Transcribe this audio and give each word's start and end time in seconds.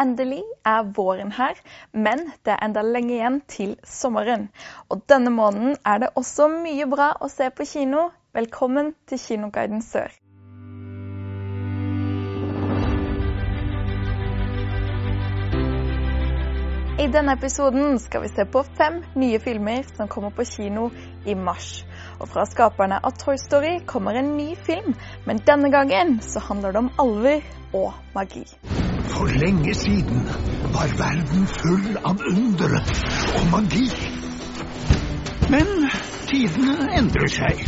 Endelig 0.00 0.40
er 0.64 0.86
våren 0.96 1.32
her, 1.36 1.58
men 1.92 2.30
det 2.44 2.54
er 2.54 2.64
enda 2.64 2.80
lenge 2.80 3.12
igjen 3.12 3.40
til 3.44 3.74
sommeren. 3.84 4.46
Og 4.88 5.02
denne 5.08 5.30
måneden 5.30 5.76
er 5.84 5.98
det 6.00 6.14
også 6.16 6.48
mye 6.48 6.86
bra 6.88 7.10
å 7.20 7.28
se 7.28 7.50
på 7.52 7.66
kino. 7.68 8.08
Velkommen 8.32 8.94
til 9.06 9.20
Kinoguiden 9.20 9.82
Sør. 9.84 10.08
I 17.02 17.08
denne 17.12 17.34
episoden 17.36 17.98
skal 18.00 18.22
vi 18.24 18.30
se 18.32 18.46
på 18.48 18.62
fem 18.78 19.02
nye 19.18 19.40
filmer 19.44 19.84
som 19.92 20.08
kommer 20.08 20.32
på 20.32 20.46
kino 20.48 20.88
i 21.28 21.34
mars. 21.34 21.82
Og 22.20 22.30
fra 22.32 22.46
skaperne 22.48 23.02
av 23.02 23.18
Toy 23.20 23.36
Story 23.36 23.74
kommer 23.84 24.16
en 24.16 24.38
ny 24.38 24.54
film, 24.56 24.94
men 25.26 25.42
denne 25.44 25.68
gangen 25.74 26.22
så 26.24 26.40
handler 26.48 26.72
det 26.72 26.86
om 26.86 26.94
alver 27.02 27.44
og 27.74 27.92
magi. 28.16 28.46
For 29.12 29.26
lenge 29.44 29.74
siden 29.74 30.28
var 30.74 30.88
verden 30.98 31.46
full 31.46 31.96
av 32.04 32.22
undre 32.30 32.80
og 33.38 33.44
magi. 33.52 33.88
Men 35.52 35.68
tidene 36.30 36.88
endrer 36.96 37.32
seg. 37.34 37.60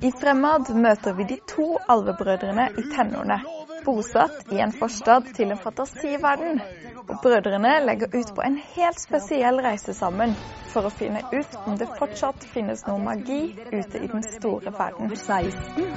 I 0.00 0.10
Fremad 0.20 0.72
møter 0.74 1.14
vi 1.18 1.26
de 1.28 1.36
to 1.52 1.66
alvebrødrene 1.94 2.70
i 2.80 2.84
tenårene, 2.94 3.36
bosatt 3.84 4.50
i 4.50 4.58
en 4.64 4.72
forstad 4.72 5.30
til 5.36 5.52
en 5.52 5.62
fantasiverden. 5.62 6.58
Og 7.06 7.14
brødrene 7.22 7.76
legger 7.86 8.10
ut 8.16 8.34
på 8.34 8.44
en 8.48 8.58
helt 8.74 9.00
spesiell 9.02 9.62
reise 9.62 9.94
sammen 9.94 10.34
for 10.72 10.88
å 10.88 10.94
finne 10.94 11.22
ut 11.30 11.56
om 11.66 11.78
det 11.78 11.90
fortsatt 12.00 12.48
finnes 12.56 12.86
noe 12.88 12.98
magi 13.04 13.40
ute 13.70 14.02
i 14.02 14.10
den 14.10 14.26
store 14.34 14.74
verden. 14.74 15.14
16. 15.14 15.88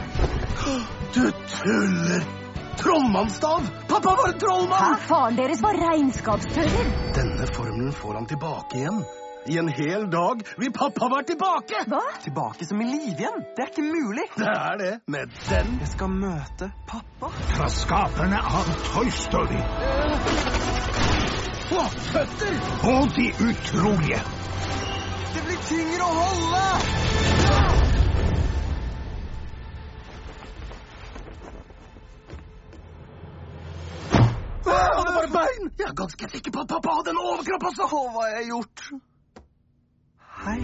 Du 1.15 1.25
tuller! 1.57 2.42
Trollmannsstav! 2.77 3.61
Pappa 3.87 4.09
var 4.09 4.27
en 4.33 4.39
trollmann! 4.39 4.95
Faren 5.07 5.35
deres 5.37 5.61
var 5.63 5.73
regnskapsfører. 5.77 6.87
Denne 7.15 7.47
formelen 7.55 7.93
får 7.93 8.13
han 8.19 8.25
tilbake 8.29 8.77
igjen. 8.81 9.03
I 9.47 9.57
en 9.59 9.67
hel 9.75 10.05
dag 10.11 10.41
vil 10.57 10.71
pappa 10.71 11.09
være 11.11 11.25
tilbake! 11.33 11.81
Hva? 11.91 11.99
Tilbake 12.23 12.65
som 12.67 12.79
i 12.81 12.87
live 12.87 13.17
igjen? 13.19 13.41
Det 13.57 13.65
er 13.65 13.71
ikke 13.73 13.85
mulig! 13.89 14.25
Det 14.39 14.47
er 14.51 14.77
det, 14.79 14.91
med 15.11 15.33
den 15.49 15.73
Jeg 15.83 15.91
skal 15.91 16.13
møte 16.13 16.69
pappa. 16.87 17.31
fra 17.55 17.67
skaperne 17.75 18.39
av 18.39 18.71
Toy 18.93 19.11
Story. 19.11 19.59
Å, 21.73 21.83
føtter! 22.13 22.57
Og 22.93 23.11
de 23.19 23.27
utrolige. 23.49 24.23
Det 25.33 25.43
blir 25.47 25.61
tyngre 25.67 26.07
å 26.07 26.15
holde! 26.23 27.12
Er 35.93 36.01
ganske 36.01 36.29
sikker 36.29 36.51
på 36.51 36.59
at 36.63 36.67
pappa 36.73 36.89
hadde 36.97 37.11
en 37.13 37.21
overkropp 37.29 37.63
også. 37.69 37.83
Og 37.83 38.11
hva 38.13 38.25
har 38.25 38.35
jeg 38.37 38.45
gjort? 38.51 38.77
Hei. 40.43 40.59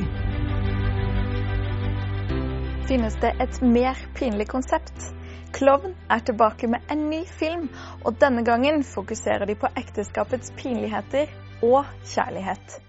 Finnes 2.89 3.15
det 3.21 3.31
et 3.45 3.61
mer 3.61 3.95
pinlig 4.17 4.47
konsept? 4.49 5.09
Klovn 5.53 5.95
er 6.09 6.19
tilbake 6.25 6.67
med 6.67 6.91
en 6.93 7.09
ny 7.09 7.21
film, 7.39 7.69
og 8.05 8.17
denne 8.21 8.45
gangen 8.45 8.83
fokuserer 8.83 9.45
de 9.45 9.55
på 9.55 9.69
ekteskapets 9.77 10.53
pinligheter 10.57 11.25
og 11.63 11.85
kjærlighet. 12.05 12.79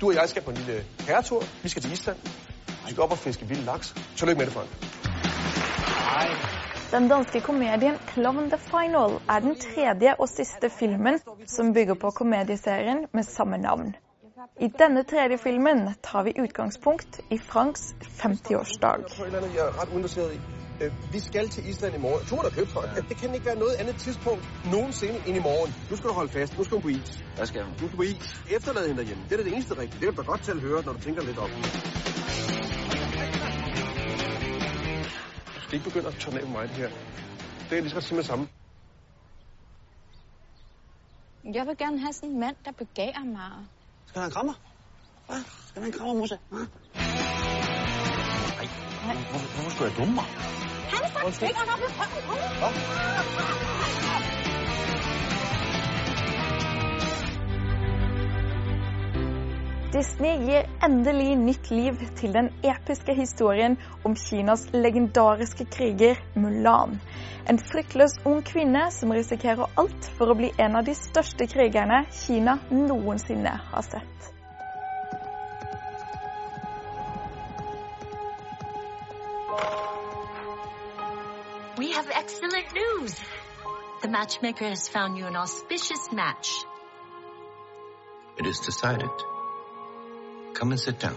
Du 0.00 0.06
og 0.06 0.14
jeg 0.14 0.28
skal 0.28 0.42
på 0.42 0.50
en 0.50 0.56
lille 0.56 0.82
herretur. 1.06 1.42
Vi 1.62 1.68
skal 1.68 1.82
til 1.82 1.92
Island. 1.92 2.18
Vi 2.86 2.90
skal 2.90 3.02
opp 3.02 3.14
og 3.14 3.18
fiske 3.18 3.46
vill 3.46 3.62
laks. 3.66 3.94
Tillykke 4.16 4.38
med 4.38 4.46
det, 4.46 4.54
Frank. 4.54 6.51
Den 6.92 7.08
danske 7.08 7.40
komedien 7.40 7.94
Klovn 8.06 8.50
the 8.50 8.58
Final 8.58 9.14
er 9.28 9.38
den 9.40 9.54
tredje 9.60 10.14
og 10.18 10.28
siste 10.28 10.70
filmen 10.70 11.20
som 11.46 11.72
bygger 11.74 11.94
på 11.94 12.10
komedieserien 12.10 13.06
med 13.14 13.22
samme 13.22 13.58
navn. 13.58 13.94
I 14.60 14.68
denne 14.78 15.02
tredje 15.02 15.38
filmen 15.38 15.94
tar 16.02 16.22
vi 16.22 16.32
utgangspunkt 16.42 17.20
i 17.30 17.38
Franks 17.38 17.94
50-årsdag. 18.02 18.96
På 19.16 19.22
et 19.22 19.26
eller 19.26 19.38
andet, 19.38 19.54
jeg 19.54 19.64
er 19.68 19.82
ret 19.82 19.88
uinteresseret 19.94 20.34
i. 20.34 20.40
Øh, 20.84 20.92
Vi 21.12 21.18
skal 21.20 21.48
til 21.48 21.68
Island 21.68 21.94
i 21.94 21.98
morgen. 21.98 22.26
Turen 22.26 22.46
er 22.46 22.50
købt, 22.50 22.70
for. 22.70 22.80
Det 23.08 23.16
kan 23.16 23.34
ikke 23.34 23.46
være 23.46 23.58
noget 23.58 23.74
andet 23.80 23.96
tidspunkt 23.96 24.42
nogensinde 24.72 25.18
end 25.26 25.36
i 25.36 25.42
morgen. 25.50 25.74
Nu 25.90 25.96
skal 25.96 26.08
du 26.10 26.14
holde 26.14 26.32
fast. 26.32 26.58
Nu 26.58 26.64
skal 26.64 26.74
hun 26.74 26.82
på 26.82 26.88
is. 26.88 27.24
Hvad 27.36 27.46
skal 27.46 27.62
hun? 27.62 27.72
Du 27.80 27.86
skal 27.86 27.96
på 27.96 28.02
is. 28.02 28.24
Efterlad 28.56 28.82
hende 28.86 29.00
derhjemme. 29.00 29.22
Det 29.28 29.40
er 29.40 29.44
det 29.44 29.52
eneste 29.52 29.72
rigtige. 29.78 30.00
Det 30.00 30.14
kan 30.14 30.24
du 30.24 30.30
godt 30.30 30.44
selv 30.46 30.60
høre, 30.60 30.82
når 30.86 30.92
du 30.92 31.00
tænker 31.00 31.22
lidt 31.22 31.38
om. 31.38 31.50
Skal 35.72 35.80
ikke 35.80 35.90
begynde 35.90 36.08
at 36.08 36.20
tørne 36.20 36.40
af 36.40 36.46
mig, 36.46 36.68
det 36.68 36.76
her. 36.76 36.90
Det 37.70 37.78
er 37.78 37.80
lige 37.80 37.90
så 37.90 37.94
godt 37.96 38.04
sige 38.04 38.16
med 38.16 38.24
samme. 38.24 38.48
Jeg 41.54 41.66
vil 41.66 41.76
gerne 41.78 41.98
have 41.98 42.12
sådan 42.12 42.28
en 42.28 42.40
mand, 42.40 42.56
der 42.64 42.72
begærer 42.72 43.24
mig. 43.24 43.52
Skal 44.06 44.20
han 44.20 44.22
have 44.22 44.30
krammer? 44.30 44.54
Hvad? 45.26 45.40
Skal 45.68 45.82
han 45.82 45.82
have 45.82 45.86
en 45.86 45.98
krammer, 45.98 46.14
Musse? 46.14 46.38
Hva? 46.48 46.58
Nej, 49.06 49.16
hvorfor, 49.30 49.48
hvorfor 49.54 49.70
skulle 49.70 49.88
jeg 49.90 49.98
dumme 49.98 50.14
mig? 50.14 50.24
Han 50.92 51.00
er 51.06 51.10
faktisk 51.16 51.40
fingeren 51.40 51.68
op 51.74 51.80
i 51.86 51.88
røven 51.98 52.52
på 52.60 54.41
Disney 59.92 60.38
gir 60.40 60.68
endelig 60.80 61.34
nytt 61.36 61.66
liv 61.70 61.98
til 62.16 62.32
den 62.32 62.46
episke 62.64 63.12
historien 63.12 63.74
om 64.08 64.14
Kinas 64.16 64.62
legendariske 64.72 65.66
kriger 65.68 66.16
Mulan. 66.34 66.94
En 67.48 67.58
fryktløs 67.60 68.14
ung 68.24 68.40
kvinne 68.48 68.86
som 68.90 69.12
risikerer 69.12 69.68
alt 69.76 70.06
for 70.16 70.32
å 70.32 70.36
bli 70.38 70.48
en 70.56 70.78
av 70.80 70.86
de 70.86 70.94
største 70.96 71.44
krigerne 71.44 72.06
Kina 72.08 72.54
noensinne 72.70 73.52
har 73.52 73.84
sett. 73.84 74.30
We 81.76 81.92
have 81.92 82.08
excellent 82.16 82.72
news. 82.72 83.20
The 84.00 84.08
matchmaker 84.08 84.68
has 84.70 84.88
found 84.88 85.18
you 85.18 85.26
an 85.26 85.36
auspicious 85.36 86.08
match. 86.12 86.64
It 88.38 88.46
is 88.46 88.60
decided. 88.60 89.31
Come 90.62 90.74
and 90.74 90.80
sit 90.80 91.00
down. 91.02 91.16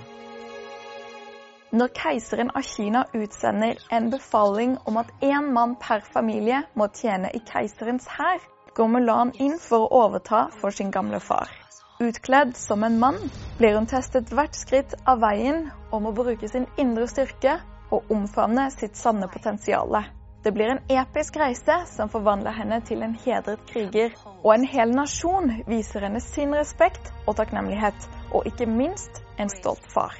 Når 1.71 1.91
keiseren 1.93 2.49
av 2.57 2.63
Kina 2.65 3.03
utsender 3.13 3.77
en 3.93 4.07
befaling 4.09 4.71
om 4.89 4.97
at 4.97 5.11
én 5.21 5.51
mann 5.53 5.75
per 5.77 6.01
familie 6.01 6.63
må 6.73 6.87
tjene 6.97 7.29
i 7.29 7.43
keiserens 7.45 8.07
hær, 8.09 8.41
går 8.73 8.89
Mulan 8.89 9.35
inn 9.37 9.59
for 9.61 9.85
å 9.85 10.01
overta 10.01 10.47
for 10.57 10.73
sin 10.73 10.89
gamle 10.89 11.19
far. 11.21 11.53
Utkledd 12.01 12.57
som 12.57 12.87
en 12.89 12.97
mann 13.03 13.21
blir 13.59 13.77
hun 13.77 13.85
testet 13.85 14.33
hvert 14.33 14.57
skritt 14.57 14.97
av 15.05 15.21
veien 15.21 15.67
om 15.93 16.09
å 16.09 16.15
bruke 16.23 16.49
sin 16.49 16.65
indre 16.81 17.05
styrke 17.13 17.59
og 17.93 18.09
omfavne 18.17 18.71
sitt 18.73 18.97
sanne 18.97 19.29
potensial. 19.29 19.93
Det 20.45 20.51
blir 20.51 20.65
en 20.69 20.79
episk 20.87 21.37
reise 21.37 21.73
som 21.89 22.09
forvandler 22.09 22.53
henne 22.53 22.77
til 22.85 23.01
en 23.01 23.15
hedret 23.23 23.63
kriger, 23.65 24.11
og 24.43 24.51
en 24.53 24.65
hel 24.69 24.91
nasjon 24.93 25.49
viser 25.65 26.05
henne 26.05 26.21
sin 26.21 26.53
respekt 26.53 27.09
og 27.25 27.39
takknemlighet, 27.39 28.05
og 28.29 28.45
ikke 28.45 28.67
minst 28.69 29.23
en 29.41 29.49
stolt 29.49 29.81
far. 29.89 30.13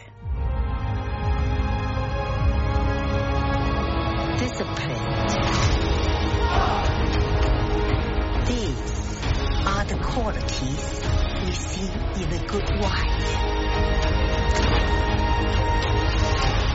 Discipline. 4.42 5.06
These 8.50 9.06
are. 9.68 9.86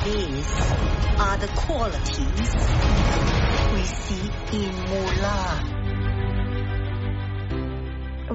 These 0.04 0.52
are 1.18 1.36
the 1.36 1.48
qualities 1.48 3.29
in 4.52 4.80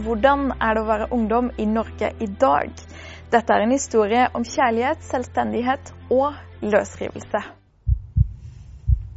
Hvordan 0.05 0.51
er 0.61 0.73
det 0.75 0.81
å 0.83 0.87
være 0.87 1.07
ungdom 1.15 1.49
i 1.57 1.65
Norge 1.65 2.11
i 2.19 2.27
dag? 2.27 2.71
Dette 3.31 3.53
er 3.53 3.63
en 3.63 3.71
historie 3.71 4.27
om 4.33 4.43
kjærlighet, 4.45 5.03
selvstendighet 5.03 5.93
og 6.11 6.35
løsrivelse. 6.61 7.41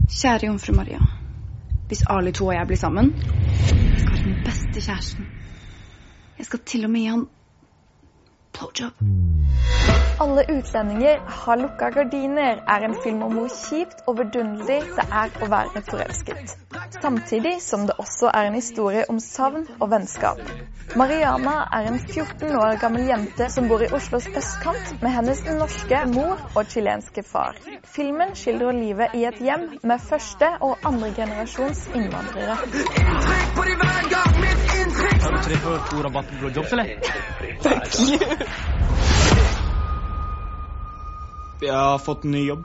Kjære 0.08 0.46
jomfru 0.49 0.75
Maria. 0.76 1.00
Hvis 1.88 2.05
Ali 2.11 2.32
To 2.32 2.46
og 2.46 2.55
jeg 2.55 2.67
blir 2.67 2.81
sammen, 2.81 3.12
jeg 3.14 4.00
skal 4.00 4.14
være 4.14 4.25
den 4.25 4.38
beste 4.44 4.81
kjæresten. 4.81 5.28
Jeg 6.38 6.46
skal 6.46 6.64
til 6.67 6.84
og 6.84 6.90
med 6.90 7.00
gi 7.00 7.12
han 7.14 7.26
blowjob. 8.58 8.93
Alle 10.20 10.43
utlendinger 10.50 11.20
har 11.43 11.56
lukka 11.56 11.90
gardiner 11.94 12.62
er 12.75 12.87
en 12.88 12.96
film 13.02 13.22
om 13.22 13.37
hvor 13.38 13.52
kjipt 13.55 14.02
og 14.06 14.19
vidunderlig 14.19 14.81
det 14.96 15.06
er 15.22 15.37
å 15.43 15.50
være 15.52 15.82
forelsket. 15.90 16.68
Samtidig 17.02 17.62
som 17.62 17.86
det 17.86 17.94
også 17.98 18.30
er 18.34 18.48
en 18.48 18.54
historie 18.54 19.04
om 19.08 19.20
savn 19.20 19.66
og 19.80 19.90
vennskap. 19.90 20.40
Mariana 20.96 21.54
er 21.72 21.88
en 21.90 21.98
14 22.00 22.56
år 22.56 22.78
gammel 22.80 23.08
jente 23.08 23.50
som 23.52 23.68
bor 23.68 23.82
i 23.84 23.88
Oslos 23.92 24.26
østkant 24.40 25.02
med 25.02 25.10
hennes 25.12 25.42
norske 25.44 26.00
mor 26.14 26.40
og 26.54 26.70
chilenske 26.72 27.22
far. 27.22 27.58
Filmen 27.84 28.32
skildrer 28.34 28.72
livet 28.72 29.14
i 29.14 29.24
et 29.28 29.38
hjem 29.40 29.68
med 29.82 30.00
første- 30.00 30.54
og 30.60 30.78
andregenerasjons 30.84 31.88
innvandrere. 31.94 32.56
Har 35.22 35.32
du 35.36 35.42
tre 35.44 35.56
for 35.66 35.86
to 35.90 36.02
rabatt 36.06 36.26
på 36.28 36.34
blowjobs, 36.40 36.72
eller? 36.72 36.86
Jeg 41.62 41.74
har 41.74 41.98
fått 41.98 42.24
en 42.24 42.30
ny 42.30 42.46
jobb. 42.46 42.64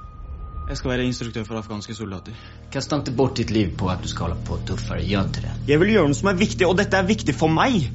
Jeg 0.69 0.77
skal 0.79 0.91
være 0.93 1.05
instruktør 1.05 1.43
for 1.43 1.59
afghanske 1.59 1.95
soldater. 1.95 2.35
Kasta 2.71 3.01
ikke 3.01 3.15
bort 3.17 3.35
ditt 3.37 3.51
liv 3.51 3.73
på 3.77 3.89
at 3.91 4.03
du 4.03 4.07
skal 4.07 4.29
holde 4.29 4.45
på 4.47 4.59
tøffere. 4.67 5.03
Gjør 5.03 5.27
ikke 5.27 5.43
det. 5.43 5.55
Jeg 5.67 5.79
vil 5.81 5.91
gjøre 5.91 6.11
noe 6.11 6.19
som 6.19 6.29
er 6.31 6.37
viktig, 6.39 6.67
og 6.67 6.77
dette 6.79 6.97
er 6.97 7.09
viktig 7.09 7.35
for 7.35 7.51
meg. 7.51 7.89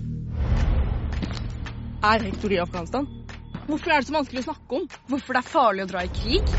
Er 2.04 2.20
rektor 2.22 2.52
i 2.52 2.60
Afghanistan? 2.62 3.08
Hvorfor 3.68 3.92
er 3.92 4.00
det 4.00 4.08
så 4.08 4.14
vanskelig 4.14 4.44
å 4.44 4.48
snakke 4.50 4.80
om? 4.80 4.84
Hvorfor 5.08 5.36
det 5.36 5.40
er 5.42 5.48
farlig 5.48 5.86
å 5.86 5.88
dra 5.90 6.04
i 6.04 6.12
krig? 6.20 6.52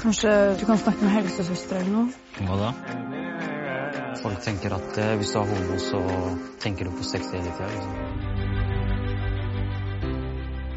Kanskje 0.00 0.36
du 0.60 0.66
kan 0.68 0.80
snakke 0.80 1.04
med 1.04 1.16
helsesøster 1.18 1.80
eller 1.80 1.92
noe? 1.92 2.06
Hva 2.40 2.60
da? 2.60 2.70
Folk 4.20 4.40
tenker 4.44 4.76
at 4.76 5.00
eh, 5.00 5.16
hvis 5.20 5.32
du 5.32 5.40
er 5.40 5.50
homo, 5.50 5.80
så 5.80 6.00
tenker 6.60 6.88
du 6.88 6.96
på 6.96 7.08
sex 7.08 7.32
hele 7.34 7.52
tida. 7.56 7.68
Liksom. 7.72 8.39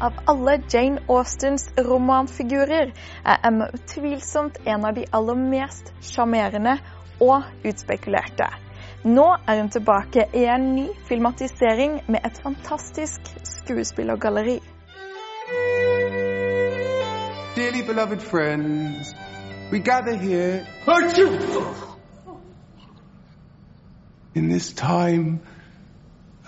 Av 0.04 0.12
alle 0.24 0.62
Jane 0.68 1.00
Austens 1.08 1.70
romanfigurer 1.78 2.90
er 3.24 3.38
Emma 3.48 3.70
utvilsomt 3.72 4.58
en 4.68 4.82
av 4.84 4.98
de 4.98 5.06
aller 5.16 5.38
mest 5.40 5.92
sjarmerende 6.04 6.74
og 7.24 7.46
utspekulerte. 7.64 8.50
Nå 9.04 9.24
er 9.48 9.62
hun 9.62 9.70
tilbake 9.72 10.26
i 10.36 10.42
en 10.44 10.66
ny 10.74 10.84
filmatisering 11.08 12.02
med 12.08 12.20
et 12.28 12.40
fantastisk 12.42 13.30
skuespillergalleri. 13.48 14.58
Dearly 17.56 17.82
beloved 17.86 18.20
friends, 18.20 19.14
we 19.72 19.78
gather 19.78 20.16
here 20.16 20.66
in 24.34 24.50
this 24.50 24.74
time 24.74 25.40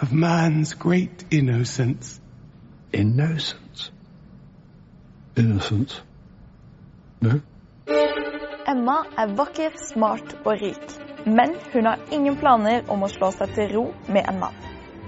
of 0.03 0.13
man's 0.13 0.75
great 0.75 1.25
innocence. 1.31 2.21
Innocence? 2.93 3.93
Innocence? 5.37 6.03
No? 7.21 7.41
Emma 8.69 8.97
er 9.19 9.35
vakker, 9.39 9.75
smart 9.93 10.35
og 10.45 10.61
rik, 10.61 10.95
men 11.27 11.55
hun 11.73 11.87
har 11.87 12.03
ingen 12.15 12.39
planer 12.39 12.87
om 12.91 13.03
å 13.03 13.11
slå 13.11 13.31
seg 13.35 13.53
til 13.55 13.71
ro 13.75 13.85
med 14.09 14.27
en 14.31 14.41
mann. 14.43 14.59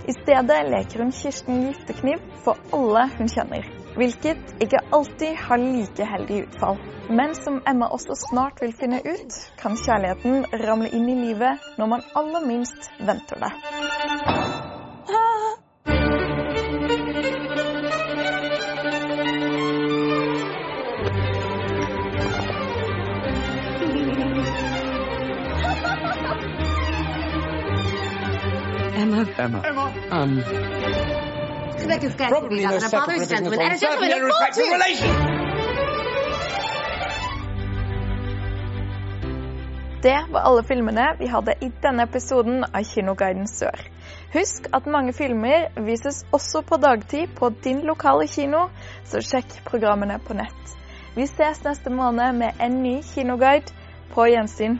I 0.09 0.15
stedet 0.17 0.59
leker 0.73 1.05
hun 1.05 1.13
Kirsten 1.13 1.67
Giftekniv 1.67 2.23
for 2.45 2.59
alle 2.73 3.05
hun 3.19 3.29
kjenner, 3.29 3.67
hvilket 3.99 4.55
ikke 4.65 4.83
alltid 4.97 5.37
har 5.47 5.63
like 5.63 6.11
heldig 6.13 6.43
utfall. 6.47 6.81
Men 7.11 7.35
som 7.37 7.61
Emma 7.69 7.91
også 7.93 8.17
snart 8.29 8.63
vil 8.63 8.75
finne 8.77 9.03
ut, 9.05 9.39
kan 9.61 9.77
kjærligheten 9.77 10.45
ramle 10.65 10.91
inn 10.93 11.09
i 11.13 11.21
livet 11.29 11.71
når 11.79 11.95
man 11.95 12.07
aller 12.17 12.47
minst 12.47 12.93
venter 13.01 13.47
det. 13.47 14.38
Emma. 28.99 29.27
Emma. 29.39 29.63
Um. 30.11 30.43
Probably 32.29 32.67
no 32.67 32.79
second 32.79 33.29
gentleman 33.29 33.61
and 33.61 33.73
a 33.73 33.79
gentleman 33.79 34.13
a 34.13 34.25
respectful 34.25 34.73
relation. 34.73 35.49
Det 40.03 40.27
var 40.31 40.41
alle 40.41 40.63
filmene 40.63 41.17
vi 41.19 41.27
hadde 41.27 41.55
i 41.61 41.71
denne 41.83 42.03
episoden 42.03 42.65
av 42.65 42.85
Kinoguiden 42.85 43.47
Sør. 43.47 43.87
Husk 44.33 44.67
at 44.73 44.87
mange 44.87 45.13
filmer 45.13 45.69
vises 45.87 46.25
også 46.33 46.63
på 46.63 46.77
dagtid 46.77 47.35
på 47.39 47.51
din 47.65 47.81
lokale 47.87 48.27
kino, 48.27 48.69
så 49.05 49.23
sjekk 49.23 49.61
programmene 49.67 50.19
på 50.19 50.35
nett. 50.39 50.77
Vi 51.15 51.27
ses 51.27 51.65
neste 51.65 51.91
måned 51.91 52.39
med 52.39 52.63
en 52.63 52.83
ny 52.83 52.99
kinoguide. 53.15 53.75
På 54.09 54.25
gjensyn. 54.27 54.79